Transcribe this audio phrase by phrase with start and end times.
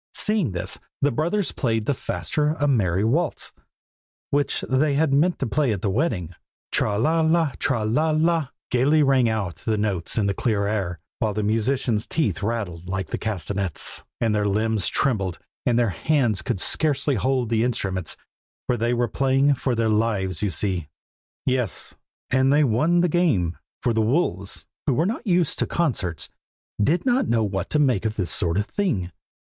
[0.15, 3.51] Seeing this, the brothers played the faster a merry waltz,
[4.31, 6.33] which they had meant to play at the wedding.
[6.71, 7.51] 'Tra la la!
[7.59, 12.07] tra la la!' gaily rang out the notes in the clear air, while the musicians'
[12.07, 15.37] teeth rattled like the castanets, and their limbs trembled,
[15.67, 18.17] and their hands could scarcely hold the instruments;
[18.65, 20.87] for they were playing for their lives, you see!
[21.45, 21.93] yes,
[22.31, 26.27] and they won the game, for the wolves, who were not used to concerts,
[26.83, 29.11] did not know what to make of this sort of thing.